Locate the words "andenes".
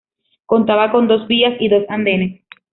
1.87-2.41